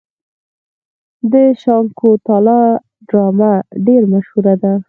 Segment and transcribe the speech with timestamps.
[1.31, 2.61] د شاکونتالا
[3.07, 3.51] ډرامه
[3.85, 4.73] ډیره مشهوره ده.